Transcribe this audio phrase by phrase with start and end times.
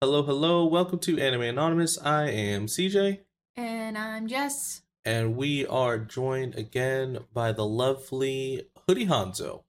[0.00, 0.64] Hello, hello.
[0.66, 1.98] Welcome to Anime Anonymous.
[1.98, 3.20] I am CJ,
[3.56, 4.82] And I'm Jess.
[5.04, 9.64] and we are joined again by the lovely Hoodie Hanzo.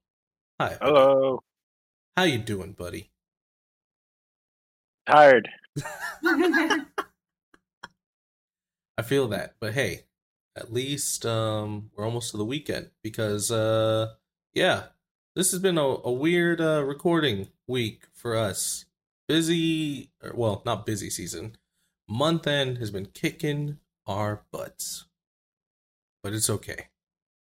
[0.60, 0.78] Hi.
[0.82, 1.44] Hello.
[2.16, 3.10] How you doing, buddy?
[5.08, 5.50] Tired.
[6.24, 6.86] I
[9.04, 10.02] feel that, but hey,
[10.56, 14.14] at least um we're almost to the weekend because uh
[14.54, 14.88] yeah,
[15.36, 18.86] this has been a, a weird uh recording week for us.
[19.30, 21.56] Busy, or, well, not busy season.
[22.10, 25.06] Month end has been kicking our butts,
[26.24, 26.88] but it's okay.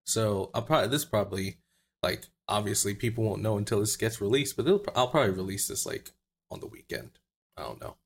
[0.08, 1.58] So I'll probably this probably
[2.02, 5.86] like obviously people won't know until this gets released, but they'll, I'll probably release this
[5.86, 6.12] like
[6.50, 7.20] on the weekend.
[7.56, 7.98] I don't know.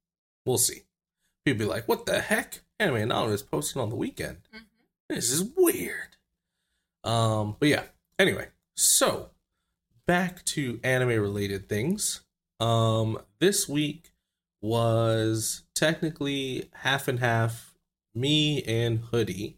[0.45, 0.81] We'll see.
[1.45, 4.39] People be like, "What the heck?" Anime Anonymous posted on the weekend.
[5.07, 6.17] This is weird.
[7.03, 7.83] Um, but yeah.
[8.19, 9.29] Anyway, so
[10.07, 12.21] back to anime related things.
[12.61, 14.13] Um, this week
[14.61, 17.73] was technically half and half
[18.13, 19.57] me and Hoodie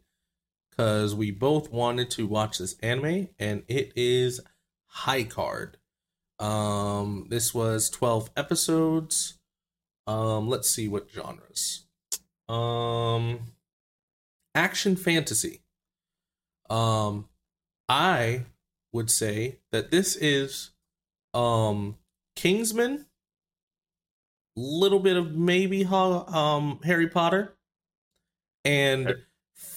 [0.69, 4.39] because we both wanted to watch this anime and it is
[4.85, 5.77] High Card.
[6.39, 9.37] Um, this was 12 episodes.
[10.07, 11.85] Um, let's see what genres.
[12.47, 13.51] Um,
[14.55, 15.59] action fantasy.
[16.69, 17.27] Um,
[17.89, 18.43] I
[18.93, 20.69] would say that this is
[21.33, 21.97] um
[22.35, 23.05] Kingsman,
[24.55, 27.55] little bit of maybe um Harry Potter,
[28.65, 29.15] and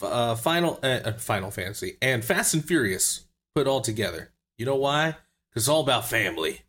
[0.02, 4.32] uh, Final uh, uh, Final Fantasy and Fast and Furious put all together.
[4.58, 5.16] You know why?
[5.50, 6.62] Because it's all about family.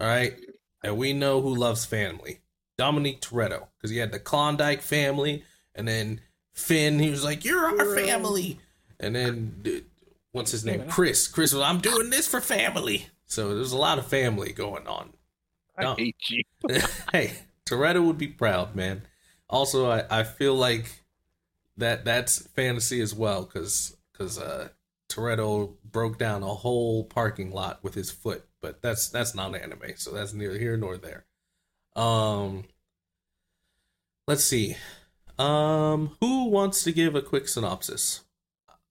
[0.00, 0.34] All right,
[0.82, 2.40] and we know who loves family.
[2.78, 6.20] Dominic Toretto, because he had the Klondike family, and then
[6.52, 8.58] Finn, he was like, "You're our family,"
[8.98, 9.70] and then uh,
[10.32, 10.88] what's his name?
[10.88, 11.28] Chris.
[11.28, 15.14] Chris was, "I'm doing this for family." So there's a lot of family going on.
[15.78, 15.94] I No.
[15.94, 16.44] hate you.
[17.12, 17.32] hey,
[17.64, 19.06] Toretto would be proud, man.
[19.48, 21.02] Also, I, I feel like
[21.78, 24.68] that that's fantasy as well, because because uh,
[25.08, 29.96] Toretto broke down a whole parking lot with his foot, but that's that's not anime,
[29.96, 31.24] so that's neither here nor there.
[31.96, 32.64] Um,
[34.28, 34.76] let's see.
[35.38, 38.24] Um, who wants to give a quick synopsis?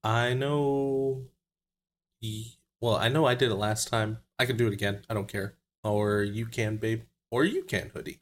[0.02, 1.26] I know.
[2.80, 4.18] Well, I know I did it last time.
[4.42, 5.02] I can do it again.
[5.08, 5.54] I don't care.
[5.84, 7.02] Or you can, babe.
[7.30, 8.18] Or you can, hoodie.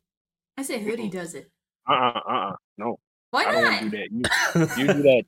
[0.58, 1.50] I say Hoodie does it.
[1.88, 2.56] Uh uh uh uh.
[2.76, 3.00] No.
[3.31, 3.81] Why I don't not?
[3.81, 4.10] do that.
[4.76, 5.25] You, you do that.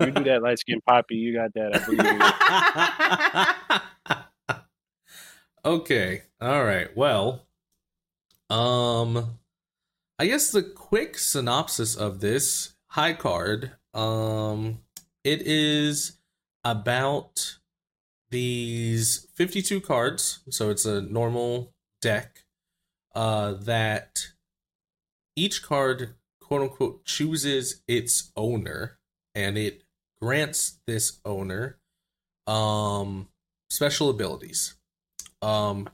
[0.00, 1.16] You do that light skin poppy.
[1.16, 1.76] You got that.
[1.76, 1.84] I
[3.66, 4.48] believe
[5.66, 5.70] you.
[5.70, 6.22] okay.
[6.40, 6.96] All right.
[6.96, 7.46] Well,
[8.48, 9.38] um
[10.18, 14.78] I guess the quick synopsis of this high card um
[15.24, 16.16] it is
[16.64, 17.58] about
[18.32, 22.40] these 52 cards, so it's a normal deck
[23.14, 24.28] uh that
[25.36, 28.98] each card quote unquote chooses its owner
[29.34, 29.84] and it
[30.20, 31.78] grants this owner
[32.48, 33.28] um
[33.70, 34.74] special abilities
[35.42, 35.88] um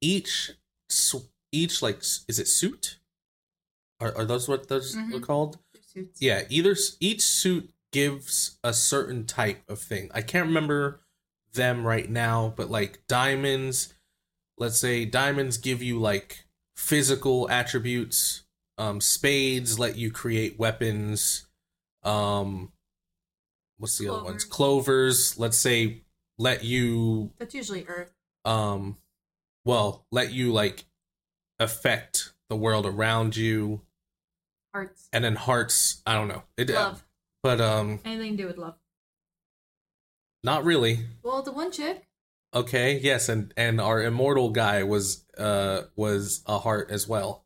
[0.00, 0.52] each
[1.50, 2.98] each like is it suit
[3.98, 5.22] are, are those what those are Mhm.
[5.22, 6.20] called Suits.
[6.22, 11.00] yeah either each suit gives a certain type of thing i can't remember
[11.56, 13.92] them right now but like diamonds
[14.58, 16.44] let's say diamonds give you like
[16.76, 18.44] physical attributes
[18.78, 21.46] um spades let you create weapons
[22.04, 22.70] um
[23.78, 26.02] what's the other ones clovers let's say
[26.38, 28.12] let you That's usually Earth.
[28.44, 28.98] um
[29.64, 30.84] well let you like
[31.58, 33.80] affect the world around you
[34.74, 35.08] Hearts.
[35.12, 37.02] and then hearts i don't know it Love.
[37.42, 38.74] but um Anything to do with love.
[40.44, 42.04] Not really Well, the one chick.
[42.54, 47.44] okay yes and and our immortal guy was uh was a heart as well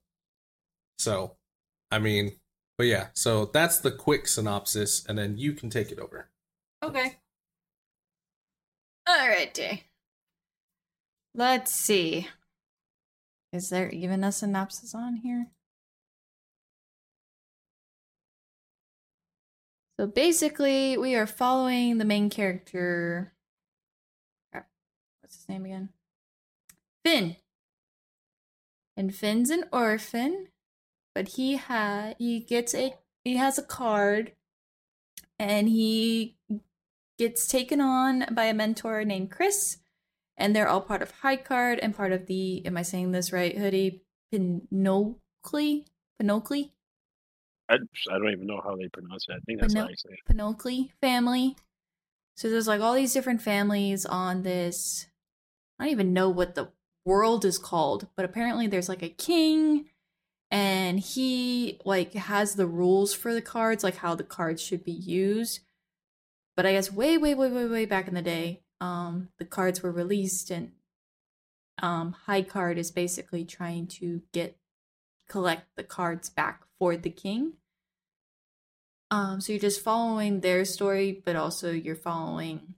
[0.99, 1.37] so
[1.91, 2.33] i mean
[2.79, 6.29] but yeah so that's the quick synopsis and then you can take it over
[6.83, 7.17] Okay.
[9.07, 9.83] Alrighty.
[11.35, 12.27] Let's see.
[13.53, 15.49] Is there even a synopsis on here?
[20.01, 23.35] So basically, we are following the main character.
[24.51, 25.91] What's his name again?
[27.05, 27.37] Finn.
[28.97, 30.47] And Finn's an orphan,
[31.15, 32.95] but he had he gets a
[33.25, 34.33] he has a card,
[35.39, 36.39] and he
[37.19, 39.81] gets taken on by a mentor named Chris,
[40.35, 43.35] and they're all part of High Card and part of the am I saying this
[43.35, 43.59] right?
[43.59, 44.01] Hoodie
[44.33, 45.85] Pinocchio
[46.19, 46.71] Pinocchio
[47.71, 49.35] I, I don't even know how they pronounce it.
[49.35, 50.27] I think that's But how I say it.
[50.27, 51.57] Pinocchio family.
[52.37, 55.07] So there's like all these different families on this.
[55.79, 56.71] I don't even know what the
[57.05, 59.87] world is called, but apparently there's like a king
[60.51, 64.93] and he like has the rules for the cards, like how the cards should be
[64.93, 65.61] used.
[66.57, 69.83] But I guess way, way, way, way, way back in the day, um, the cards
[69.83, 70.73] were released, and
[71.81, 74.57] um, High Card is basically trying to get
[75.29, 77.55] collect the cards back for the king.
[79.11, 82.75] Um, so you're just following their story, but also you're following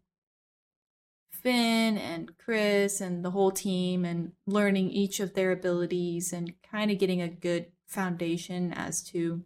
[1.32, 6.90] Finn and Chris and the whole team and learning each of their abilities and kind
[6.90, 9.44] of getting a good foundation as to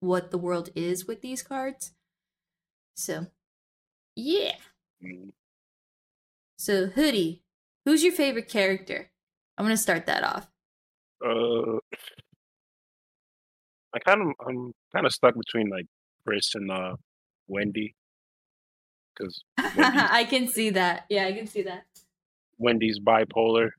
[0.00, 1.92] what the world is with these cards.
[2.94, 3.26] So,
[4.14, 4.56] yeah.
[5.02, 5.32] Mm.
[6.58, 7.42] So, Hoodie,
[7.84, 9.10] who's your favorite character?
[9.58, 10.48] I'm going to start that off.
[11.24, 11.78] Uh,
[13.94, 15.86] I kind of I'm kind of stuck between like
[16.26, 16.96] Chris and uh
[17.48, 17.94] Wendy
[19.14, 21.04] because I can see that.
[21.08, 21.84] Yeah, I can see that.
[22.58, 23.70] Wendy's bipolar,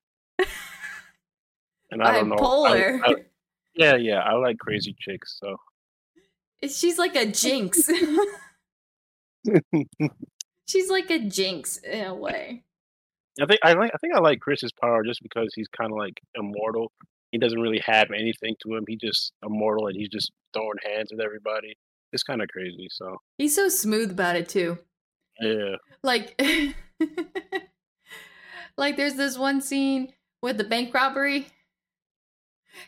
[1.91, 2.35] and I don't know.
[2.35, 2.99] Bipolar.
[3.03, 3.25] I-
[3.75, 5.37] yeah, yeah, I like crazy chicks.
[5.41, 5.57] So
[6.67, 7.87] She's like a jinx.
[10.67, 12.63] She's like a jinx in a way.
[13.41, 15.97] I think I like I think I like Chris's power just because he's kind of
[15.97, 16.91] like immortal.
[17.31, 18.85] He doesn't really have anything to him.
[18.87, 21.77] He just immortal and he's just throwing hands with everybody.
[22.13, 22.87] It's kind of crazy.
[22.91, 24.77] So He's so smooth about it too.
[25.39, 26.39] yeah, Like
[28.77, 31.47] like there's this one scene with the bank robbery.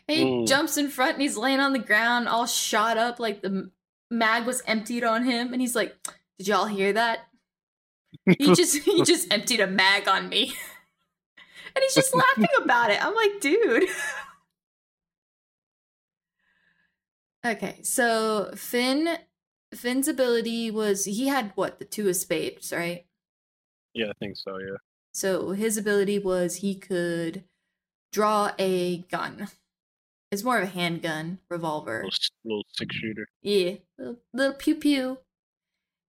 [0.06, 0.46] He Mm.
[0.46, 3.70] jumps in front and he's laying on the ground all shot up like the
[4.10, 5.96] mag was emptied on him and he's like,
[6.38, 7.26] "Did y'all hear that?"
[8.38, 10.54] He just he just emptied a mag on me.
[11.74, 13.04] and he's just laughing about it.
[13.04, 13.88] I'm like, "Dude."
[17.44, 19.18] Okay, so Finn
[19.74, 23.06] Finn's ability was he had what, the two of spades, right?
[23.94, 24.58] yeah, I think so.
[24.58, 24.76] Yeah,
[25.12, 27.44] So his ability was he could
[28.12, 29.48] draw a gun.
[30.30, 32.04] It's more of a handgun, revolver.
[32.04, 32.10] little,
[32.44, 33.26] little six shooter.
[33.42, 35.18] Yeah, little, little pew pew.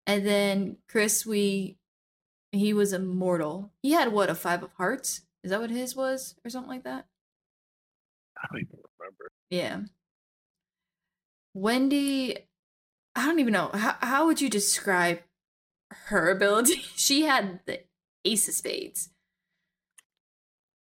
[0.06, 1.78] And then Chris, we
[2.51, 3.72] he was immortal.
[3.81, 5.22] He had what a five of hearts.
[5.44, 7.07] Is that what his was, or something like that?
[8.38, 9.31] I don't even remember.
[9.50, 9.81] Yeah.
[11.53, 12.38] Wendy,
[13.15, 15.19] I don't even know how how would you describe
[16.06, 16.83] her ability?
[16.95, 17.81] She had the
[18.25, 19.09] ace of spades.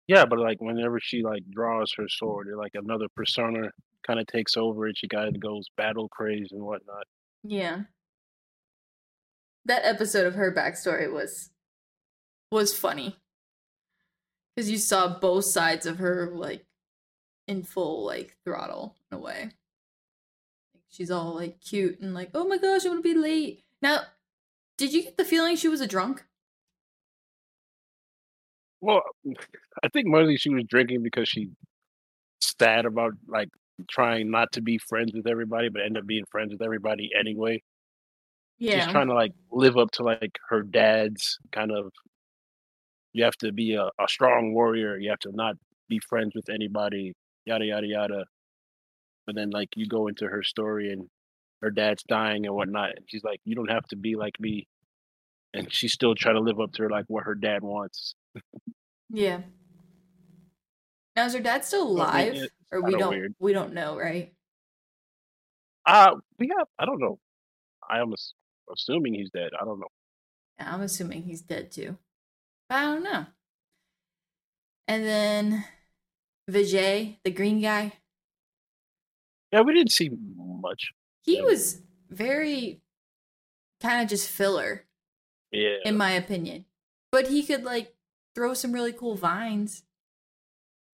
[0.08, 3.70] Yeah, but like whenever she like draws her sword, it like another persona
[4.06, 7.04] kind of takes over and she kind of goes battle craze and whatnot.
[7.42, 7.82] Yeah.
[9.64, 11.50] That episode of her backstory was
[12.52, 13.16] was funny.
[14.56, 16.64] Cuz you saw both sides of her like
[17.48, 19.50] in full like throttle in a way.
[20.96, 24.00] She's all like cute and like, "Oh my gosh, I'm to be late." Now,
[24.78, 26.24] did you get the feeling she was a drunk?
[28.80, 29.02] Well,
[29.84, 31.50] I think mostly she was drinking because she
[32.40, 33.50] sad about like
[33.90, 37.62] trying not to be friends with everybody, but end up being friends with everybody anyway.
[38.58, 38.80] Yeah.
[38.84, 41.92] She's trying to like live up to like her dad's kind of.
[43.12, 44.96] You have to be a, a strong warrior.
[44.96, 45.56] You have to not
[45.90, 47.12] be friends with anybody.
[47.44, 48.24] Yada yada yada.
[49.26, 51.08] But then like you go into her story and
[51.62, 54.68] her dad's dying and whatnot, and she's like, "You don't have to be like me,"
[55.54, 58.14] and she's still trying to live up to like what her dad wants.
[59.10, 59.40] yeah.
[61.16, 63.34] Now is her dad still Well, I mean, alive it's or we don't weird.
[63.38, 64.32] we don't know, right?
[65.86, 66.68] Uh we have.
[66.78, 67.18] I don't know.
[67.88, 68.12] I am
[68.72, 69.50] assuming he's dead.
[69.60, 69.88] I don't know.
[70.58, 71.96] Yeah, I'm assuming he's dead too.
[72.68, 73.26] I don't know.
[74.88, 75.64] And then
[76.50, 77.92] Vijay, the green guy,
[79.56, 80.92] Yeah, we didn't see much.
[81.22, 82.82] he was very
[83.80, 84.84] kind of just filler,
[85.50, 85.76] Yeah.
[85.84, 86.66] in my opinion.
[87.10, 87.94] But he could like
[88.34, 89.82] throw some really cool vines.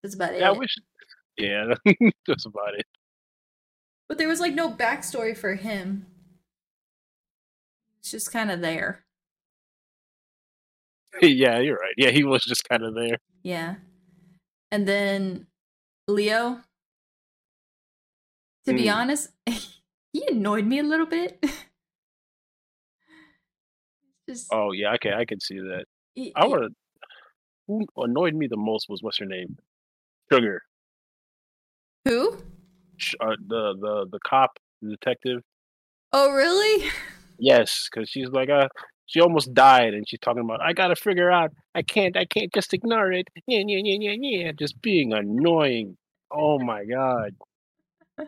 [0.03, 0.59] That's about yeah, I it.
[0.59, 0.75] wish.
[1.37, 1.73] Yeah,
[2.27, 2.85] that's about it.
[4.07, 6.05] But there was like no backstory for him.
[7.99, 9.03] It's just kind of there.
[11.21, 11.95] yeah, you're right.
[11.97, 13.17] Yeah, he was just kind of there.
[13.41, 13.75] Yeah.
[14.71, 15.47] And then
[16.07, 16.59] Leo,
[18.65, 18.95] to be Mm.
[18.95, 19.29] honest,
[20.13, 21.43] he annoyed me a little bit.
[24.29, 25.85] Just Oh yeah, okay, I can see that.
[26.13, 26.73] he- I would.
[27.67, 29.57] Who annoyed me the most was what's her name,
[30.31, 30.61] Sugar.
[32.05, 32.33] who?
[33.19, 34.51] Uh, the the the cop,
[34.81, 35.41] the detective.
[36.13, 36.89] Oh, really?
[37.43, 38.67] Yes, because she's like, uh,
[39.07, 42.53] she almost died, and she's talking about, I gotta figure out, I can't, I can't
[42.53, 43.27] just ignore it.
[43.47, 44.15] Yeah, yeah, yeah, yeah,
[44.45, 44.51] yeah.
[44.51, 45.97] Just being annoying.
[46.29, 47.35] Oh my god,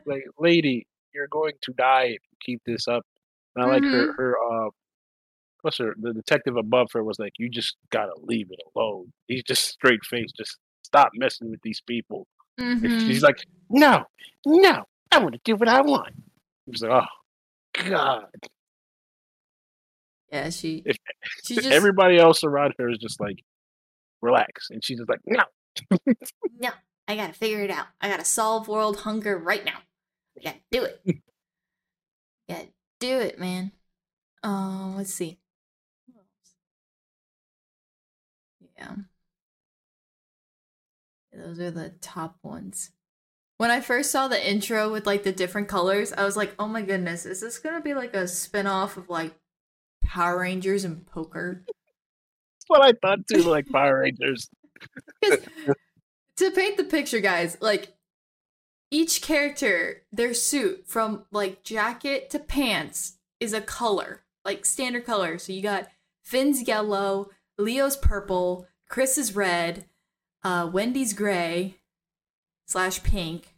[0.05, 3.05] like, lady, you're going to die if you keep this up.
[3.55, 4.69] And I like her, her, uh,
[5.61, 9.13] what's her, the detective above her was like, you just gotta leave it alone.
[9.27, 12.25] He's just straight face, just stop messing with these people.
[12.59, 12.99] Mhm.
[13.01, 13.37] She's like,
[13.69, 14.03] no,
[14.45, 16.13] no, I want to do what I want.
[16.65, 18.25] He was like, oh, God.
[20.31, 20.97] Yeah, she If-
[21.43, 23.37] she just Everybody else around her is just like,
[24.21, 24.69] relax.
[24.71, 25.43] And she's just like, no.
[26.59, 26.69] no.
[27.07, 27.87] I gotta figure it out.
[28.01, 29.79] I gotta solve world hunger right now.
[30.37, 31.01] I gotta do it.
[32.49, 32.67] gotta
[32.99, 33.71] do it, man.
[34.43, 35.39] Um, let's see.
[38.77, 38.95] Yeah.
[41.31, 42.91] Those are the top ones.
[43.57, 46.67] When I first saw the intro with like the different colors, I was like, "Oh
[46.67, 49.33] my goodness, is this gonna be like a spin-off of like
[50.03, 54.49] Power Rangers and poker?" That's what I thought too, like Power Rangers.
[55.23, 55.39] 'Cause
[56.37, 57.93] to paint the picture, guys, like
[58.91, 65.37] each character, their suit from like jacket to pants is a color, like standard color.
[65.37, 65.89] So you got
[66.23, 69.85] Finn's yellow, Leo's purple, Chris is red,
[70.43, 71.75] uh, Wendy's gray
[72.65, 73.55] slash pink,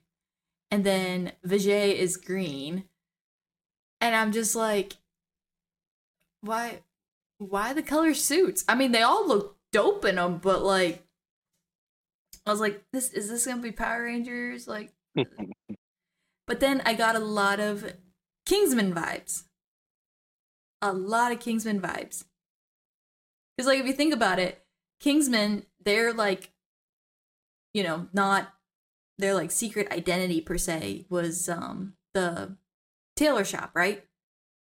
[0.72, 2.86] and then Vijay is green.
[4.02, 4.94] And I'm just like,
[6.42, 6.80] why,
[7.38, 8.64] why the color suits?
[8.68, 11.05] I mean, they all look dope in them, but like,
[12.46, 14.68] I was like, this is this gonna be Power Rangers?
[14.68, 14.92] Like,
[16.48, 17.94] but then I got a lot of
[18.46, 19.44] Kingsman vibes.
[20.82, 22.26] A lot of Kingsman vibes.
[23.58, 24.64] Because, like, if you think about it,
[25.00, 26.52] Kingsman, they're like,
[27.74, 28.54] you know, not
[29.18, 32.58] their like secret identity per se was um the
[33.16, 34.04] tailor shop, right?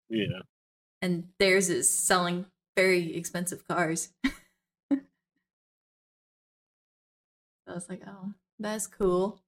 [0.10, 0.42] yeah.
[1.02, 4.10] And theirs is selling very expensive cars.
[7.76, 9.42] was like, oh, that's cool.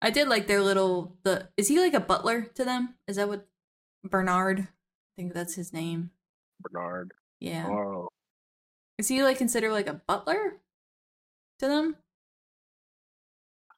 [0.00, 2.94] I did like their little the is he like a butler to them?
[3.06, 3.46] Is that what
[4.04, 4.60] Bernard?
[4.60, 4.66] I
[5.16, 6.10] think that's his name.
[6.60, 7.12] Bernard.
[7.40, 7.66] Yeah.
[7.68, 8.08] Oh,
[8.98, 10.56] Is he like considered like a butler
[11.60, 11.96] to them?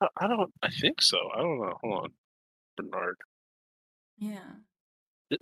[0.00, 0.50] I, I don't.
[0.62, 1.18] I think so.
[1.34, 1.74] I don't know.
[1.82, 2.10] Hold on.
[2.76, 3.16] Bernard.
[4.18, 4.38] Yeah.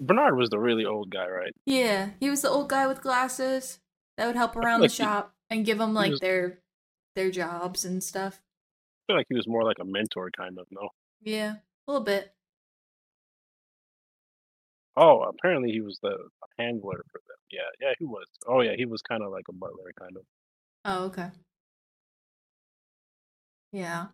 [0.00, 1.52] Bernard was the really old guy, right?
[1.66, 2.10] Yeah.
[2.20, 3.78] He was the old guy with glasses
[4.16, 6.58] that would help around the like he- shop and give them like was- their
[7.14, 8.40] their jobs and stuff.
[9.08, 10.66] I feel like he was more like a mentor, kind of.
[10.70, 10.90] No.
[11.20, 11.56] Yeah.
[11.86, 12.32] A little bit.
[14.96, 16.16] Oh, apparently he was the
[16.58, 17.36] handler for them.
[17.50, 18.26] Yeah, yeah, he was.
[18.46, 20.24] Oh, yeah, he was kind of like a butler, kind of.
[20.84, 21.30] Oh, okay.
[23.72, 24.08] Yeah.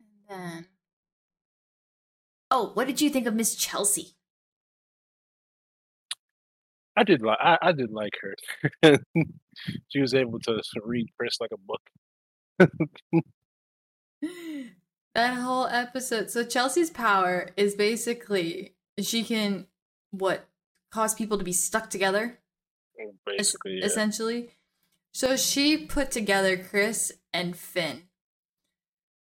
[0.00, 0.66] And then
[2.50, 4.14] Oh, what did you think of Miss Chelsea?
[6.98, 7.38] I did like.
[7.40, 8.34] I, I did like her.
[9.88, 11.80] she was able to read Chris like a book.
[15.14, 16.30] that whole episode.
[16.30, 19.66] So Chelsea's power is basically she can
[20.10, 20.48] what
[20.90, 22.38] cause people to be stuck together
[23.00, 23.84] oh, es- Basically, yeah.
[23.84, 24.50] essentially.
[25.14, 28.02] So she put together Chris and Finn.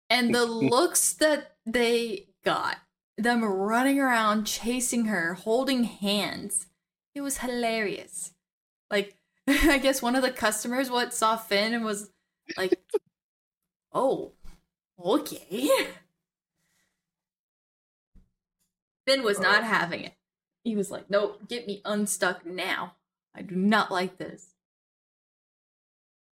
[0.09, 2.77] And the looks that they got,
[3.17, 6.67] them running around chasing her, holding hands.
[7.13, 8.33] It was hilarious.
[8.89, 12.09] Like I guess one of the customers what saw Finn and was
[12.57, 12.79] like,
[13.93, 14.33] "Oh,
[15.03, 15.69] okay."
[19.07, 20.13] Finn was not having it.
[20.63, 22.95] He was like, "Nope, get me unstuck now.
[23.35, 24.53] I do not like this."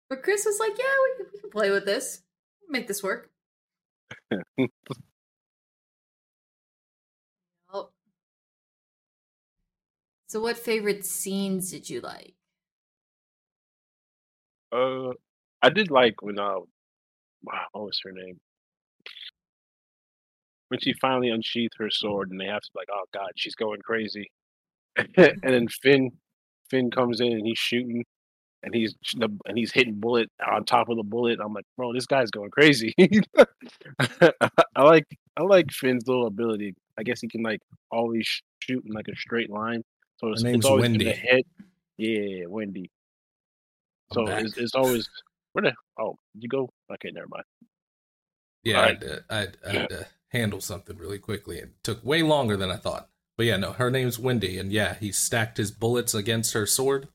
[0.08, 2.22] But Chris was like, "Yeah, we can, we can play with this.
[2.68, 3.30] Make this work."
[10.32, 12.32] So, what favorite scenes did you like?
[14.74, 15.10] Uh,
[15.60, 16.60] I did like when uh,
[17.42, 18.40] wow, what was her name?
[20.68, 23.54] When she finally unsheathed her sword, and they have to be like, oh god, she's
[23.54, 24.30] going crazy.
[24.96, 26.12] and then Finn,
[26.70, 28.02] Finn comes in and he's shooting,
[28.62, 31.40] and he's and he's hitting bullet on top of the bullet.
[31.44, 32.94] I'm like, bro, this guy's going crazy.
[34.00, 35.04] I like
[35.36, 36.74] I like Finn's little ability.
[36.98, 37.60] I guess he can like
[37.90, 38.26] always
[38.60, 39.82] shoot in like a straight line.
[40.22, 41.04] So it's, name's it's always in Wendy.
[41.06, 41.42] the head.
[41.96, 42.90] Yeah, Wendy.
[44.12, 45.08] So it's, it's always
[45.52, 46.70] where the oh did you go?
[46.92, 47.44] Okay, never mind.
[48.62, 51.58] Yeah, I had, to, I, had, I had to handle something really quickly.
[51.58, 53.08] It took way longer than I thought.
[53.36, 57.08] But yeah, no, her name's Wendy, and yeah, he stacked his bullets against her sword.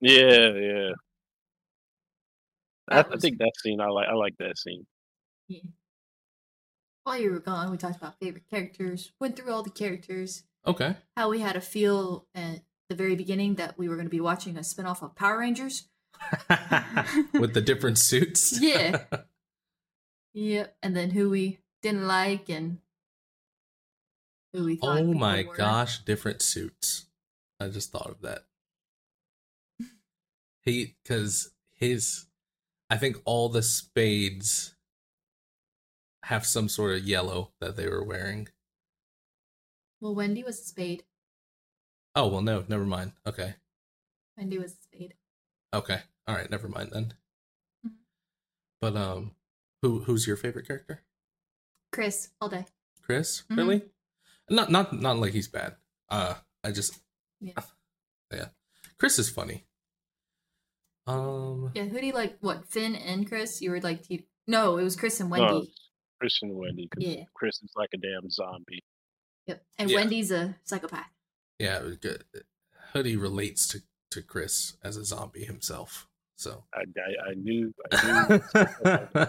[0.00, 0.90] Yeah, yeah.
[2.88, 3.80] I, That I think that scene.
[3.80, 4.08] I like.
[4.08, 4.86] I like that scene.
[5.46, 5.60] Yeah.
[7.04, 10.96] While you were gone, we talked about favorite characters, went through all the characters, Okay.
[11.16, 14.20] how we had a feel at the very beginning that we were going to be
[14.20, 15.88] watching a spinoff of Power Rangers.
[17.32, 18.58] With the different suits.
[18.60, 19.04] Yeah.
[20.34, 20.76] Yep.
[20.82, 22.78] And then who we didn't like and
[24.52, 24.98] who we thought.
[24.98, 25.54] oh my were.
[25.56, 27.06] gosh, different suits.
[27.58, 28.44] I just thought of that.
[30.62, 32.26] He, because his,
[32.88, 34.76] I think all the spades
[36.24, 38.48] have some sort of yellow that they were wearing.
[40.00, 41.04] Well, Wendy was a spade.
[42.14, 43.12] Oh well, no, never mind.
[43.26, 43.54] Okay,
[44.36, 45.14] Wendy was a spade.
[45.72, 47.14] okay, all right, never mind then.
[47.86, 47.92] Mhm.
[48.80, 49.32] But um,
[49.82, 51.02] who who's your favorite character?
[51.92, 52.66] Chris, all day.
[53.02, 53.56] Chris, Mhm.
[53.56, 53.82] really?
[54.50, 55.76] Not not not like he's bad.
[56.08, 56.98] Uh, I just
[57.40, 57.52] Yeah.
[58.32, 58.48] yeah.
[58.98, 59.64] Chris is funny.
[61.06, 62.38] Um, Yeah, who do you like?
[62.40, 63.62] What, Finn and Chris?
[63.62, 65.72] You were like, te- no, it was Chris and No, Wendy.
[66.18, 66.88] Chris and Wendy.
[66.88, 67.24] 'cause Yeah.
[67.34, 68.84] Chris is like a damn zombie.
[69.48, 69.64] Yep.
[69.78, 69.96] And Yeah.
[69.96, 71.10] Wendy's a psychopath.
[71.58, 72.24] yeah, it was good.
[72.92, 76.08] Hoodie relates to to Chris as a zombie himself.
[76.36, 77.74] So, I, I, I knew.
[77.92, 78.28] I
[78.84, 79.26] knew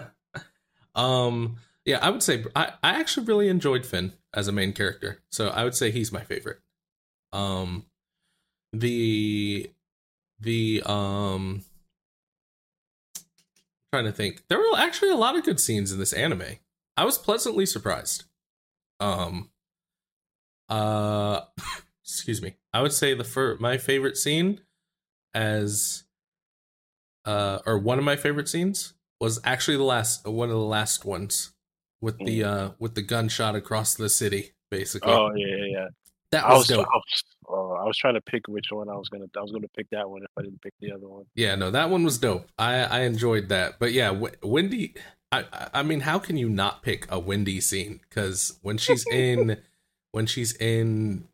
[1.02, 5.20] um, yeah, I would say I I actually really enjoyed Finn as a main character.
[5.30, 6.60] So I would say he's my favorite.
[7.32, 7.86] Um,
[8.72, 9.70] the
[10.38, 11.64] the um
[13.92, 16.44] trying to think there were actually a lot of good scenes in this anime
[16.96, 18.24] i was pleasantly surprised
[19.00, 19.50] um
[20.70, 21.42] uh
[22.04, 24.60] excuse me i would say the fir- my favorite scene
[25.34, 26.04] as
[27.24, 31.04] uh or one of my favorite scenes was actually the last one of the last
[31.04, 31.52] ones
[32.00, 35.86] with the uh with the gunshot across the city basically oh yeah, yeah, yeah.
[36.32, 38.88] that I was was, dope I was, oh, I was trying to pick which one
[38.88, 39.26] I was gonna.
[39.36, 41.24] I was gonna pick that one if I didn't pick the other one.
[41.34, 42.46] Yeah, no, that one was dope.
[42.58, 43.78] I I enjoyed that.
[43.80, 44.94] But yeah, w- Wendy.
[45.32, 48.00] I I- I mean, how can you not pick a Wendy scene?
[48.08, 49.58] Because when she's in,
[50.12, 51.26] when she's in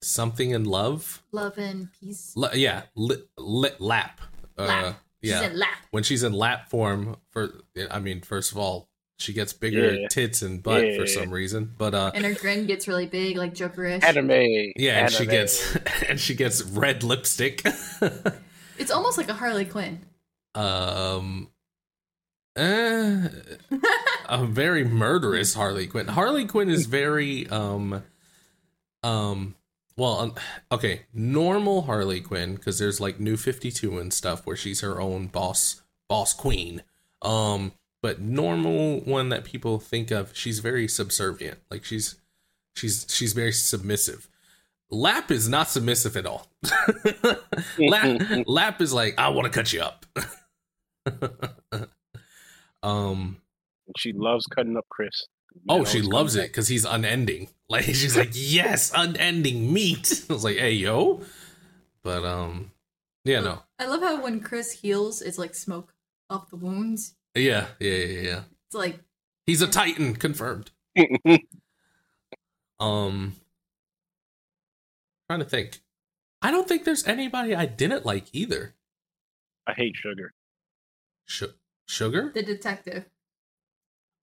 [0.00, 2.34] something in love, Love and peace.
[2.36, 4.20] L- yeah, li- li- lap.
[4.58, 5.00] Uh, Lap.
[5.22, 5.76] She's yeah, in lap.
[5.92, 7.16] when she's in lap form.
[7.30, 10.08] For I mean, first of all, she gets bigger Yeah.
[10.08, 11.72] tits and butt for some reason.
[11.78, 14.02] But uh, And her grin gets really big, like Jokerish.
[14.02, 14.72] Anime.
[14.76, 15.76] yeah, and she gets
[16.08, 17.62] and she gets red lipstick.
[18.78, 20.00] It's almost like a Harley Quinn.
[20.56, 21.48] um.
[22.56, 23.28] Uh,
[24.32, 26.08] a very murderous Harley Quinn.
[26.08, 28.02] Harley Quinn is very um
[29.02, 29.54] um
[29.96, 30.34] well um,
[30.72, 35.26] okay, normal Harley Quinn cuz there's like new 52 and stuff where she's her own
[35.26, 36.82] boss boss queen.
[37.20, 41.60] Um but normal one that people think of, she's very subservient.
[41.70, 42.16] Like she's
[42.74, 44.30] she's she's very submissive.
[44.90, 46.48] Lap is not submissive at all.
[47.78, 50.06] Lap, Lap is like, I want to cut you up.
[52.82, 53.41] um
[53.98, 55.26] She loves cutting up Chris.
[55.68, 57.48] Oh, she loves it because he's unending.
[57.72, 60.24] Like she's like, yes, unending meat.
[60.30, 61.22] I was like, hey yo,
[62.02, 62.70] but um,
[63.24, 65.94] yeah, no, I love how when Chris heals, it's like smoke
[66.28, 67.14] off the wounds.
[67.34, 68.40] yeah, yeah, yeah, yeah.
[68.66, 69.00] It's like,
[69.46, 70.70] He's a titan, confirmed.
[72.80, 73.36] Um,
[75.30, 75.80] trying to think.
[76.42, 78.74] I don't think there's anybody I didn't like either.
[79.66, 80.34] I hate sugar.
[81.26, 81.44] Sh-
[81.86, 82.32] Sugar?
[82.34, 83.04] the detective.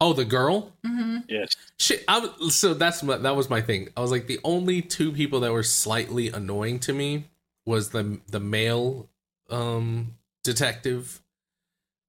[0.02, 0.72] Oh, the girl.
[0.86, 1.18] Mm-hmm.
[1.28, 1.56] Yes.
[1.78, 3.90] Shit, I so that's my, that was my thing.
[3.98, 7.26] I was like the only two people that were slightly annoying to me
[7.66, 9.10] was the the male
[9.50, 11.22] um detective.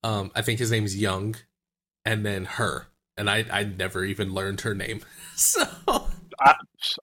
[0.05, 1.35] Um I think his name's Young
[2.05, 2.87] and then her.
[3.17, 5.01] And I I never even learned her name.
[5.37, 5.65] So
[6.41, 6.55] I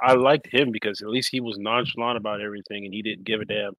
[0.01, 3.41] I liked him because at least he was nonchalant about everything and he didn't give
[3.41, 3.73] a damn.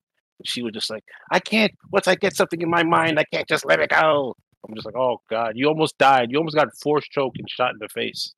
[0.45, 1.73] She was just like, I can't.
[1.91, 4.37] Once I get something in my mind, I can't just let it go.
[4.69, 6.31] I'm just like, oh god, you almost died.
[6.31, 8.35] You almost got force choked and shot in the face.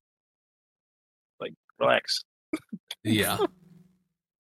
[1.40, 2.25] Like, relax.
[3.05, 3.38] yeah.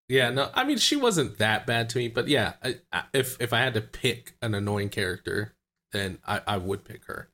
[0.08, 3.40] Yeah, no, I mean she wasn't that bad to me, but yeah, I, I, if
[3.40, 5.54] if I had to pick an annoying character,
[5.92, 7.28] then I I would pick her.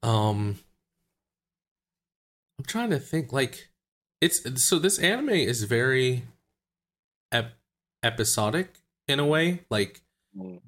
[0.00, 0.60] Um
[2.56, 3.68] I'm trying to think like
[4.20, 6.22] it's so this anime is very
[7.32, 7.58] ep-
[8.04, 8.76] episodic
[9.08, 10.02] in a way, like
[10.38, 10.60] Mm.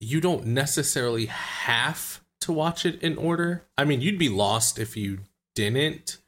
[0.00, 3.64] You don't necessarily have to watch it in order.
[3.76, 5.20] I mean, you'd be lost if you
[5.54, 6.18] didn't,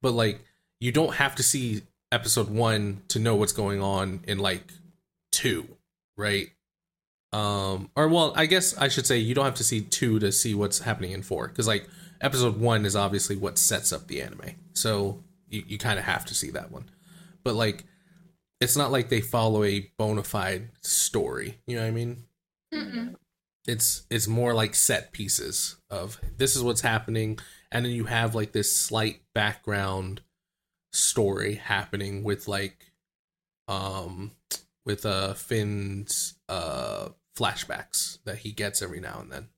[0.00, 0.40] but like
[0.80, 4.72] you don't have to see episode 1 to know what's going on in like
[5.32, 5.66] 2,
[6.16, 6.48] right?
[7.32, 10.32] Um or well, I guess I should say you don't have to see 2 to
[10.32, 11.86] see what's happening in 4 cuz like
[12.20, 14.54] episode 1 is obviously what sets up the anime.
[14.72, 16.88] So you you kind of have to see that one.
[17.44, 17.84] But like
[18.60, 22.24] it's not like they follow a bona fide story, you know what I mean?
[22.72, 23.14] Mm-mm.
[23.66, 27.38] it's it's more like set pieces of this is what's happening
[27.72, 30.20] and then you have like this slight background
[30.92, 32.92] story happening with like
[33.68, 34.32] um
[34.84, 39.48] with uh Finn's uh flashbacks that he gets every now and then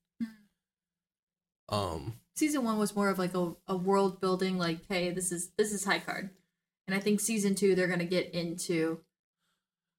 [1.69, 5.51] um Season one was more of like a, a world building, like, hey, this is
[5.59, 6.31] this is high card.
[6.87, 9.01] And I think season two they're gonna get into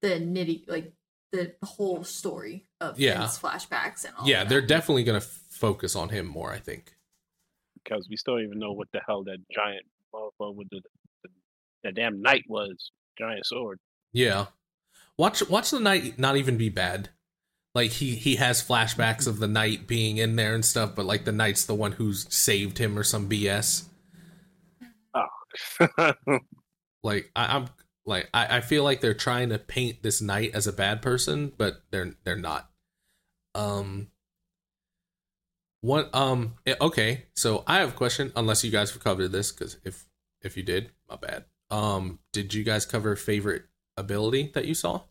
[0.00, 0.92] the nitty like
[1.32, 3.20] the, the whole story of Yeah.
[3.20, 6.94] Finn's flashbacks and all yeah of they're definitely gonna focus on him more i think
[7.84, 10.80] because we still don't even know what the hell that giant motherfucker with the,
[11.24, 11.30] the
[11.84, 12.92] that damn knight was.
[13.18, 13.78] Giant sword.
[14.12, 14.46] Yeah.
[15.18, 17.08] Watch watch the knight not even be bad.
[17.74, 21.24] Like he he has flashbacks of the knight being in there and stuff, but like
[21.24, 23.84] the knight's the one who's saved him or some BS.
[25.14, 26.12] Oh.
[27.04, 27.66] Like I, I'm
[28.04, 31.52] like I, I feel like they're trying to paint this knight as a bad person,
[31.56, 32.70] but they're they're not.
[33.54, 34.08] Um
[35.80, 39.52] what um eh, okay, so I have a question, unless you guys have covered this,
[39.52, 40.06] because if
[40.42, 41.44] if you did, my bad.
[41.70, 43.64] Um, did you guys cover favorite
[43.96, 45.02] ability that you saw?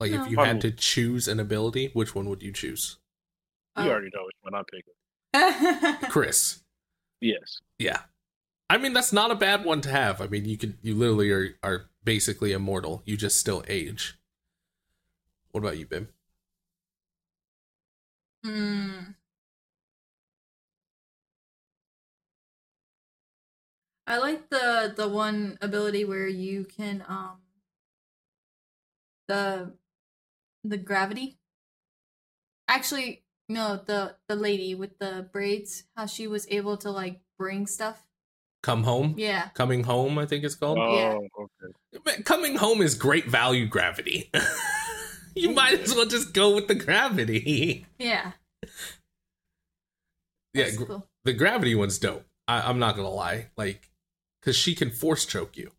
[0.00, 0.24] Like No.
[0.24, 2.98] if you had to choose an ability, which one would you choose?
[3.76, 3.88] you Oh.
[3.90, 6.08] already know which one I'm picking.
[6.10, 6.60] Chris.
[7.20, 7.60] Yes.
[7.78, 8.02] Yeah.
[8.70, 10.20] I mean that's not a bad one to have.
[10.20, 13.02] I mean you could you literally are are basically immortal.
[13.04, 14.18] You just still age.
[15.52, 16.08] What about you, Bim?
[18.44, 19.14] Hmm.
[24.06, 27.40] I like the the one ability where you can um
[29.28, 29.72] the
[30.64, 31.38] the gravity.
[32.68, 37.66] Actually, no, the the lady with the braids, how she was able to like bring
[37.66, 38.02] stuff.
[38.64, 39.14] Come home?
[39.18, 39.48] Yeah.
[39.52, 40.78] Coming home, I think it's called.
[40.78, 41.18] Oh, Yeah.
[41.98, 42.22] okay.
[42.22, 44.30] Coming home is great value gravity.
[45.36, 47.84] you might as well just go with the gravity.
[47.98, 48.32] Yeah.
[50.54, 51.06] yeah, gr- cool.
[51.24, 52.24] the gravity one's dope.
[52.48, 53.90] I, I'm not gonna lie, like,
[54.40, 55.70] because she can force choke you.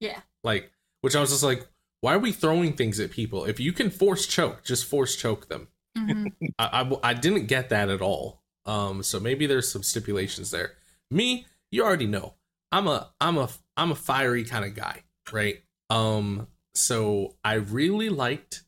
[0.00, 0.18] Yeah.
[0.42, 1.64] Like, which I was just like,
[2.00, 3.44] why are we throwing things at people?
[3.44, 5.68] If you can force choke, just force choke them.
[5.96, 6.32] Mhm.
[6.58, 8.42] I, I, I didn't get that at all.
[8.66, 10.72] Um, so maybe there's some stipulations there.
[11.12, 12.34] Me, you already know.
[12.72, 15.62] I'm a I'm a I'm a fiery kind of guy, right?
[15.90, 18.64] Um, so I really liked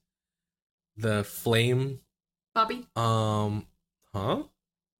[0.96, 2.00] the flame.
[2.54, 3.66] Bobby, Um,
[4.14, 4.44] huh?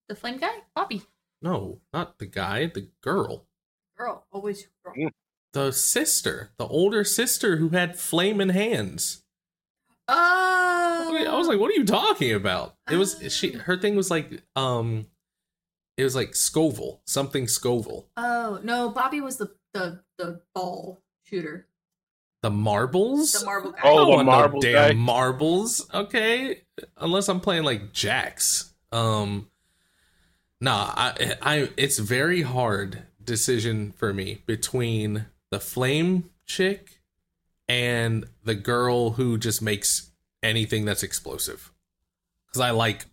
[0.09, 1.03] the flame guy, Bobby,
[1.43, 2.67] No, not the guy.
[2.67, 3.47] The girl,
[3.97, 4.95] girl, always girl.
[4.95, 5.11] Mm.
[5.53, 9.23] the sister, the older sister who had flaming hands.
[10.09, 12.77] Oh, I was like, what are you talking about?
[12.91, 13.57] It was she.
[13.57, 13.59] Oh.
[13.61, 15.07] Her thing was like, um,
[15.97, 18.09] it was like Scoville, something Scoville.
[18.17, 21.67] Oh no, Bobby was the the the ball shooter,
[22.43, 23.33] The marbles.
[23.33, 23.79] the marble guy.
[23.85, 24.93] I Oh, don't the want no marble damn guy.
[24.95, 25.89] marbles.
[25.93, 26.63] Okay,
[26.97, 28.73] unless I'm playing like jacks.
[28.93, 29.51] Um,
[30.61, 37.01] nah, I, I, it's very hard decision for me between the flame chick
[37.69, 40.11] and the girl who just makes
[40.43, 41.73] anything that's explosive.
[42.47, 43.07] Because I like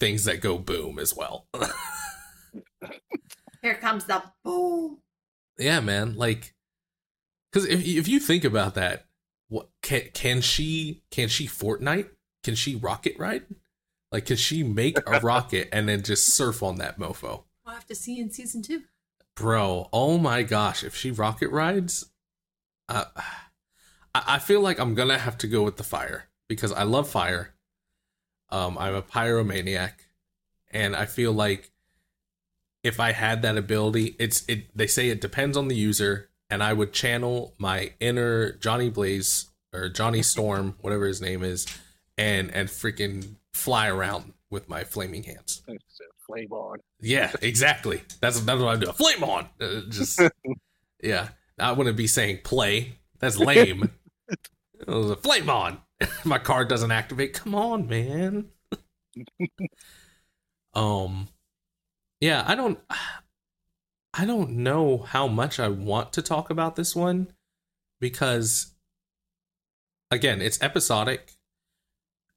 [0.00, 1.46] things that go boom as well.
[3.62, 4.98] Here comes the boom.
[5.58, 6.14] yeah, man.
[6.16, 6.54] Like,
[7.50, 9.06] because if if you think about that,
[9.48, 12.08] what can can she can she Fortnite?
[12.44, 13.44] Can she rocket ride?
[14.12, 17.44] Like, can she make a rocket and then just surf on that mofo?
[17.66, 18.82] We'll have to see in season two.
[19.34, 22.10] Bro, oh my gosh, if she rocket rides,
[22.88, 23.04] uh,
[24.14, 27.08] I I feel like I'm gonna have to go with the fire because I love
[27.08, 27.54] fire.
[28.50, 29.92] Um, I'm a pyromaniac,
[30.70, 31.70] and I feel like
[32.82, 34.66] if I had that ability, it's it.
[34.76, 39.46] They say it depends on the user, and I would channel my inner Johnny Blaze
[39.72, 41.66] or Johnny Storm, whatever his name is,
[42.16, 45.62] and and freaking fly around with my flaming hands.
[46.26, 46.78] Flame on.
[47.00, 48.02] Yeah, exactly.
[48.20, 48.92] That's that's what I do.
[48.92, 49.48] Flame on.
[49.60, 50.20] Uh, just
[51.02, 51.28] yeah.
[51.58, 52.98] I wouldn't be saying play.
[53.18, 53.90] That's lame.
[54.28, 55.78] it was a flame on.
[56.24, 57.34] My card doesn't activate.
[57.34, 58.50] Come on, man.
[60.72, 61.26] um,
[62.20, 62.44] yeah.
[62.46, 62.78] I don't.
[64.14, 67.32] I don't know how much I want to talk about this one
[68.00, 68.72] because,
[70.10, 71.36] again, it's episodic,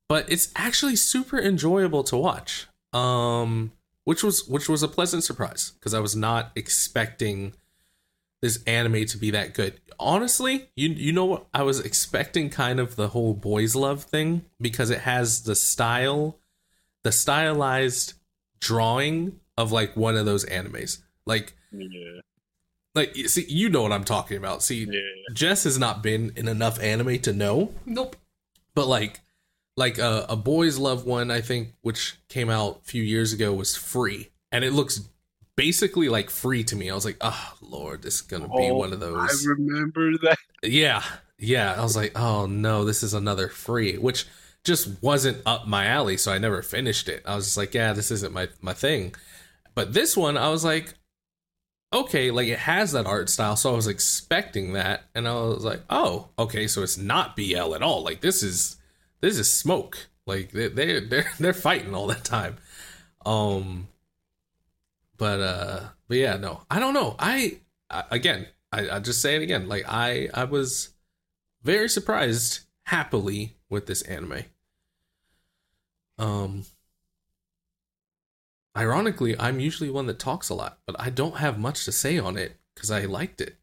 [0.08, 2.68] but it's actually super enjoyable to watch.
[2.94, 3.72] Um,
[4.04, 7.54] which was which was a pleasant surprise because I was not expecting
[8.42, 9.80] this anime to be that good.
[10.00, 11.48] Honestly, you you know what?
[11.54, 16.40] I was expecting kind of the whole boys love thing because it has the style,
[17.04, 18.14] the stylized
[18.60, 21.00] drawing of like one of those animes.
[21.26, 22.22] Like Yeah.
[22.96, 24.64] like you- see you know what I'm talking about.
[24.64, 25.00] See, Yeah.
[25.34, 28.16] Jess has not been in enough anime to know Nope.
[28.76, 29.22] but like
[29.78, 33.54] like a, a boys love one i think which came out a few years ago
[33.54, 35.00] was free and it looks
[35.56, 38.76] basically like free to me i was like oh lord this is gonna be oh,
[38.76, 39.46] one of those.
[39.48, 40.38] I remember that.
[40.62, 41.02] yeah
[41.40, 44.26] yeah i was like oh no this is another free which
[44.66, 47.94] just wasn't up my alley so i never finished it i was just like yeah
[47.94, 49.16] this isn't my my thing
[49.76, 50.94] but this one i was like
[51.94, 55.64] okay like it has that art style so i was expecting that and i was
[55.64, 58.78] like oh okay so it's not bl at all like this is
[59.20, 62.58] this is smoke like they they're they're, they're fighting all that time
[63.26, 63.88] um
[65.22, 67.16] but uh, but yeah, no, I don't know.
[67.20, 67.60] I,
[67.92, 69.68] I again, I, I just say it again.
[69.70, 70.90] Like I, I was
[71.62, 74.46] very surprised, happily with this anime.
[76.18, 76.66] Um,
[78.76, 82.18] ironically, I'm usually one that talks a lot, but I don't have much to say
[82.18, 83.58] on it because I liked it.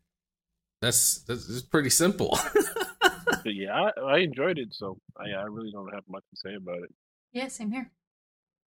[0.81, 2.39] That's that's pretty simple.
[3.45, 6.83] Yeah, I, I enjoyed it, so I, I really don't have much to say about
[6.83, 6.93] it.
[7.33, 7.91] Yeah, same here.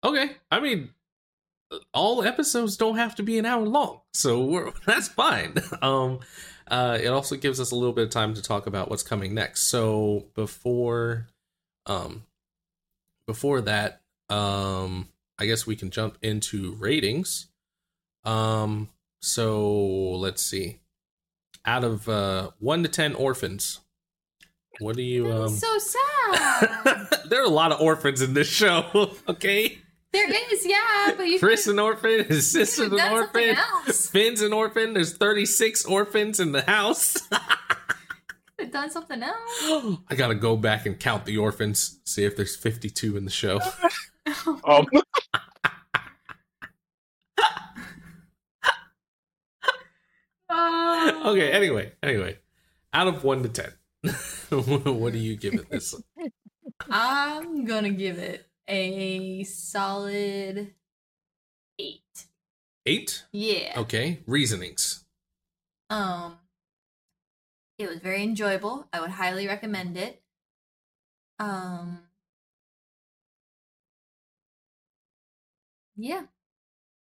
[0.03, 0.91] okay, I mean,
[1.93, 5.55] all episodes don't have to be an hour long, so we're, that's fine.
[5.81, 6.21] Um,
[6.67, 9.35] uh, it also gives us a little bit of time to talk about what's coming
[9.35, 9.65] next.
[9.65, 11.29] So before,
[11.87, 12.25] um,
[13.27, 17.49] before that, um, I guess we can jump into ratings.
[18.25, 18.89] Um,
[19.21, 19.71] so
[20.13, 20.81] let's see.
[21.67, 23.81] Out of uh, one to ten orphans,
[24.81, 25.49] what do you um?
[25.49, 27.09] so sad.
[27.29, 29.13] there are a lot of orphans in this show.
[29.29, 29.79] Okay,
[30.15, 33.57] there is, yeah, but you Chris an orphan, his sister's an orphan.
[33.87, 34.95] Finn's an orphan.
[34.95, 37.17] There's 36 orphans in the house.
[38.65, 39.99] could have done something else.
[40.09, 43.61] I gotta go back and count the orphans, see if there's 52 in the show.
[44.65, 44.87] Um,
[51.27, 52.39] okay, anyway, anyway,
[52.93, 53.73] out of one to ten,
[54.51, 55.95] what do you give it this?
[56.89, 60.75] I'm gonna give it a solid
[61.79, 62.27] eight.
[62.87, 63.25] Eight.
[63.33, 63.75] Yeah.
[63.79, 65.05] Okay, reasonings.
[65.91, 66.39] Um,
[67.79, 68.89] it was very enjoyable.
[68.93, 70.23] I would highly recommend it.
[71.39, 72.01] Um,
[75.97, 76.23] yeah,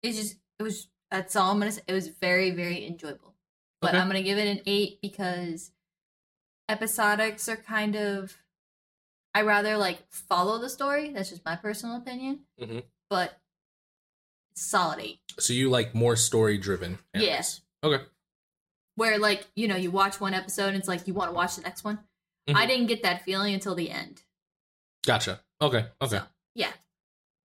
[0.02, 0.88] it just it was.
[1.10, 1.82] That's all I'm gonna say.
[1.86, 3.34] It was very very enjoyable.
[3.80, 3.98] But Okay.
[3.98, 5.70] I'm gonna give it an eight because
[6.68, 8.36] episodics are kind of.
[9.36, 11.10] I rather like follow the story.
[11.10, 12.40] That's just my personal opinion.
[12.60, 12.84] Mhm.
[13.10, 13.40] But
[14.54, 15.20] solid eight.
[15.38, 16.98] So you like more story driven?
[17.14, 17.42] Yeah.
[17.82, 18.04] Okay.
[18.96, 21.56] Where like you know you watch one episode and it's like you want to watch
[21.56, 21.98] the next one
[22.48, 22.68] i Mhm.
[22.68, 24.22] didn't get that feeling until the end
[25.06, 25.40] Gotcha.
[25.60, 25.86] Okay.
[26.00, 26.16] Okay.
[26.18, 26.22] So,
[26.54, 26.72] yeah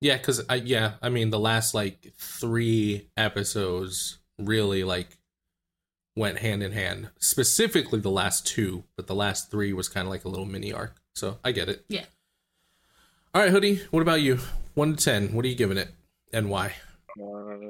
[0.02, 5.18] Yeah, because I yeah, I mean the last like three episodes really like
[6.16, 7.10] went hand in hand.
[7.20, 10.72] Specifically the last two, but the last three was kind of like a little mini
[10.72, 10.96] arc.
[11.16, 11.84] So I get it.
[11.90, 12.06] Yeah.
[13.34, 13.82] All right, hoodie.
[13.92, 14.40] What about you?
[14.74, 15.34] One to ten.
[15.34, 15.90] What are you giving it,
[16.32, 16.74] and why?
[17.22, 17.70] uh,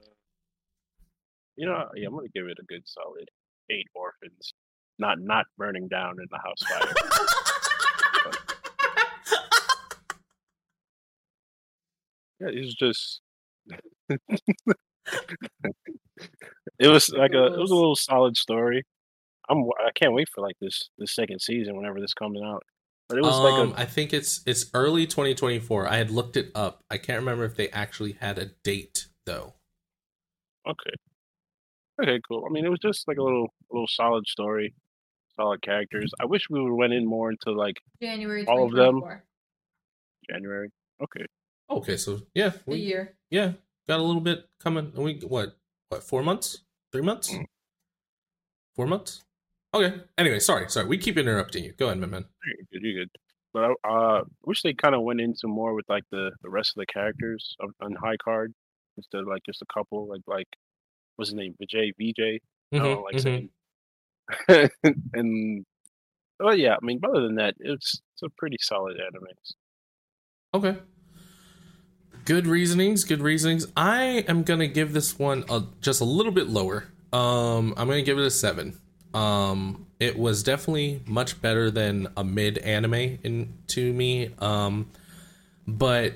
[1.56, 3.30] you know, yeah, I'm gonna give it a good solid
[3.70, 4.54] eight orphans.
[4.98, 6.94] Not not burning down in the house fire.
[12.40, 13.22] yeah, it's just.
[16.80, 18.84] it was like a it was a little solid story.
[19.50, 22.64] I'm I can't wait for like this this second season whenever this comes out.
[23.08, 25.88] But it was um, like I think it's it's early 2024.
[25.88, 26.84] I had looked it up.
[26.92, 29.56] I can't remember if they actually had a date though.
[30.68, 30.94] okay,
[32.02, 32.46] okay, cool.
[32.48, 34.74] I mean, it was just like a little little solid story,
[35.36, 36.12] solid characters.
[36.20, 38.96] I wish we would went in more into like january All of them?
[38.96, 39.24] 2024,
[40.30, 40.70] January.
[41.02, 41.26] Okay,
[41.72, 43.54] Okay, so yeah, the we, year yeah,
[43.88, 44.92] got a little bit coming.
[44.96, 45.56] We what
[45.90, 46.60] what four months,
[46.92, 47.46] three months, Mm.
[48.76, 49.24] four months.
[49.74, 50.02] Okay.
[50.18, 50.88] Anyway, sorry, sorry.
[50.88, 51.74] We keep interrupting you.
[51.74, 52.26] Go ahead, my man.
[52.46, 52.82] you're good.
[52.84, 53.10] You're good.
[53.54, 56.72] But I uh, wish they kind of went into more with like the the rest
[56.76, 58.54] of the characters of, on High Card
[58.98, 60.08] instead of like just a couple.
[60.08, 60.48] Like like
[61.20, 61.56] what's his name?
[61.62, 61.94] Vijay.
[62.00, 62.42] VJ.
[62.78, 63.20] I Mhm, don't like mhm.
[63.20, 63.50] saying.
[65.14, 65.66] and
[66.42, 69.28] oh yeah, I mean, other than that, it's it's a pretty solid anime.
[70.54, 70.78] Okay.
[72.26, 73.04] Good reasonings.
[73.04, 73.68] Good reasonings.
[73.76, 76.86] I am gonna give this one a, just a little bit lower.
[77.12, 78.80] Um, I'm gonna give it a seven.
[79.14, 84.32] Um, it was definitely much better than a mid anime in to me.
[84.40, 84.90] Um,
[85.68, 86.14] but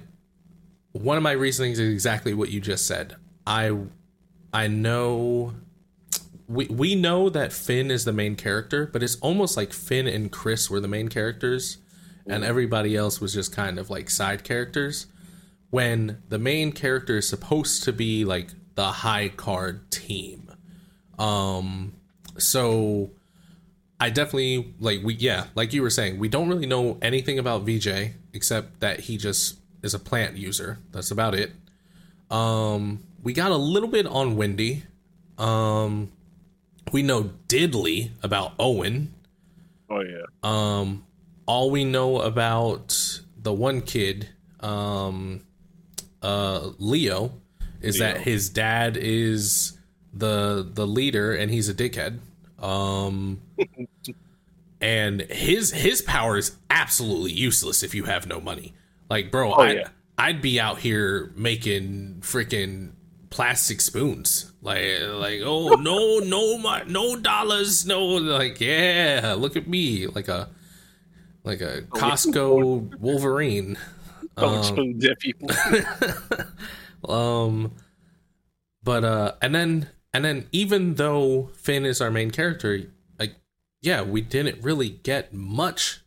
[0.91, 3.15] one of my reasonings is exactly what you just said.
[3.47, 3.75] I
[4.53, 5.53] I know
[6.47, 10.31] we we know that Finn is the main character, but it's almost like Finn and
[10.31, 11.77] Chris were the main characters
[12.25, 15.07] and everybody else was just kind of like side characters
[15.71, 20.51] when the main character is supposed to be like the high card team.
[21.19, 21.93] Um
[22.37, 23.11] so
[23.99, 27.63] I definitely like we yeah, like you were saying, we don't really know anything about
[27.63, 30.79] VJ except that he just is a plant user.
[30.91, 31.51] That's about it.
[32.29, 34.83] Um we got a little bit on Wendy.
[35.37, 36.11] Um
[36.91, 39.13] we know diddly about Owen.
[39.89, 40.25] Oh yeah.
[40.43, 41.05] Um,
[41.45, 45.41] all we know about the one kid, um,
[46.21, 47.33] uh, Leo,
[47.81, 49.77] is that his dad is
[50.13, 52.19] the the leader and he's a dickhead.
[52.59, 53.41] Um,
[54.81, 58.73] and his his power is absolutely useless if you have no money.
[59.09, 59.87] Like, bro, Oh, I yeah.
[60.17, 62.91] I'd be out here making freaking
[63.33, 64.51] plastic spoons.
[64.61, 70.27] Like like oh no no my no dollars no like yeah look at me like
[70.27, 70.49] a
[71.43, 73.77] like a Costco Wolverine.
[74.35, 75.47] Um, spoons at people.
[77.07, 77.71] um
[78.81, 82.81] but uh and then and then even though Finn is our main character,
[83.19, 83.35] like
[83.83, 86.01] yeah, we didn't really get much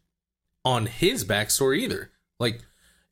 [0.64, 2.10] on his backstory either.
[2.40, 2.62] Like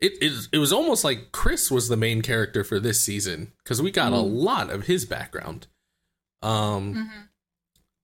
[0.05, 3.81] it is it was almost like Chris was the main character for this season because
[3.83, 5.67] we got a lot of his background.
[6.43, 7.21] Um Mm-hmm.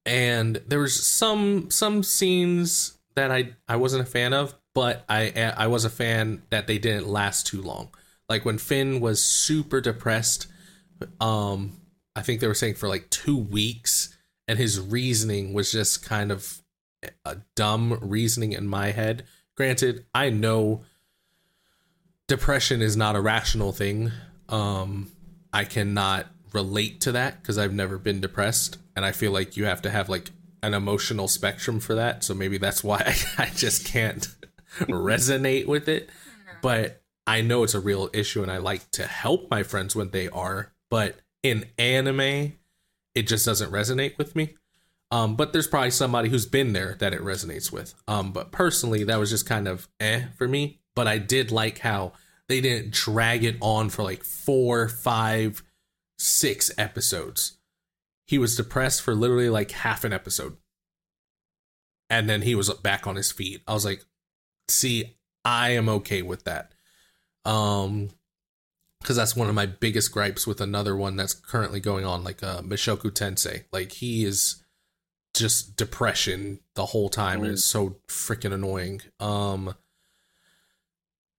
[0.07, 5.53] and there was some some scenes that I I wasn't a fan of, but I
[5.57, 7.91] I was a fan that they didn't last too long.
[8.29, 10.47] Like when Finn was super depressed,
[11.21, 11.81] um,
[12.15, 16.31] I think they were saying for like two weeks, and his reasoning was just kind
[16.31, 16.63] of
[17.25, 19.25] a dumb reasoning in my head.
[19.57, 20.85] Granted, I know
[22.31, 24.13] depression is not a rational thing.
[24.49, 25.11] Um,
[25.53, 29.65] I cannot relate to that because I've never been depressed, and I feel like you
[29.65, 30.31] have to have like
[30.63, 32.23] an emotional spectrum for that.
[32.23, 34.29] So maybe that's why I, I just can't
[34.79, 36.09] resonate with it.
[36.63, 40.11] But I know it's a real issue, and I like to help my friends when
[40.11, 40.73] they are.
[40.89, 42.53] But in anime,
[43.17, 44.55] it just doesn't resonate with me.
[45.11, 47.95] Um, but there's probably somebody who's been there that it resonates with.
[48.07, 50.80] Um, but personally, that was just kind of eh for me.
[50.95, 52.13] But I did like how
[52.49, 55.63] they didn't drag it on for like four, five,
[56.19, 57.59] six episodes.
[58.27, 60.57] He was depressed for literally like half an episode.
[62.09, 63.63] And then he was back on his feet.
[63.69, 64.05] I was like,
[64.69, 66.73] see, I am okay with that.
[67.45, 68.11] Um,
[69.01, 72.43] because that's one of my biggest gripes with another one that's currently going on, like
[72.43, 73.65] uh Mushoku Tensei.
[73.73, 74.63] Like he is
[75.33, 79.01] just depression the whole time and it's so freaking annoying.
[79.19, 79.75] Um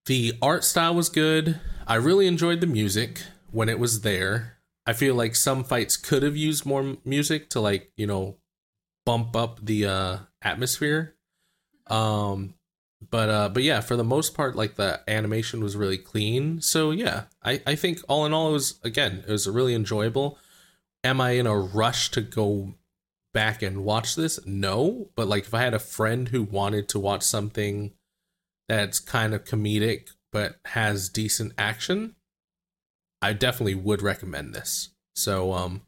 [0.06, 1.60] the art style was good.
[1.88, 4.58] I really enjoyed the music when it was there.
[4.86, 8.38] I feel like some fights could have used more music to like, you know,
[9.06, 11.16] bump up the uh atmosphere.
[11.88, 12.56] Um
[13.10, 16.62] but uh but yeah, for the most part like the animation was really clean.
[16.62, 20.38] So yeah, I I think all in all it was again, it was really enjoyable.
[21.04, 22.76] Am I in a rush to go
[23.34, 24.40] back and watch this?
[24.46, 27.94] No, but like if I had a friend who wanted to watch something
[28.72, 32.16] that's kind of comedic but has decent action,
[33.22, 34.92] I definitely would recommend this.
[35.14, 35.82] So um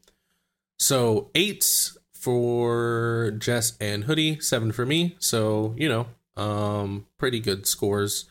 [0.78, 5.16] so 8 for Jess and Hoodie, 7 for me.
[5.18, 8.26] So, you know, um pretty good scores.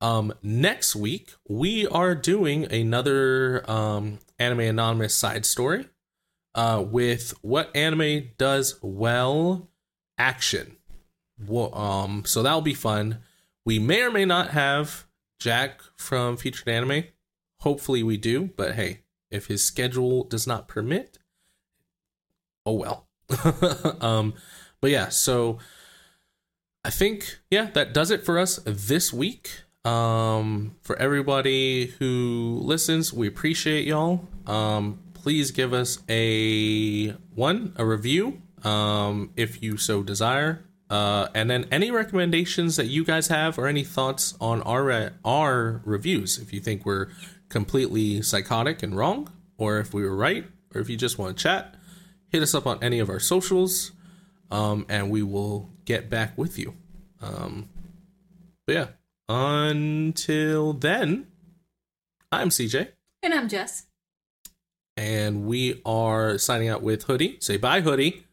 [0.00, 5.90] Um next week we are doing another um anime anonymous side story
[6.54, 9.68] uh with what anime does well
[10.16, 10.78] action.
[11.46, 13.18] Well, um so that'll be fun.
[13.64, 15.06] We may or may not have
[15.38, 17.04] Jack from Featured Anime.
[17.60, 21.18] Hopefully we do, but hey, if his schedule does not permit,
[22.66, 23.08] oh well.
[24.00, 24.34] um
[24.80, 25.58] but yeah, so
[26.84, 29.62] I think yeah, that does it for us this week.
[29.84, 34.28] Um for everybody who listens, we appreciate y'all.
[34.46, 40.64] Um please give us a one, a review um if you so desire.
[40.92, 45.80] Uh, and then any recommendations that you guys have or any thoughts on our our
[45.84, 46.38] reviews?
[46.38, 47.08] If you think we're
[47.48, 51.42] completely psychotic and wrong or if we were right or if you just want to
[51.42, 51.74] chat
[52.28, 53.92] hit us up on any of our socials
[54.50, 56.74] um, and we will get back with you.
[57.20, 57.68] Um,
[58.66, 58.86] but yeah
[59.28, 61.26] until then
[62.32, 62.88] i'm cj
[63.22, 63.86] And I'm Jess.
[64.96, 67.36] and we are signing out with hoodie.
[67.40, 68.24] Say bye hoodie.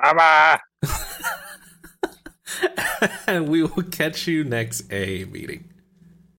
[0.00, 0.58] Bye-bye.
[3.26, 5.64] and we will catch you next a meeting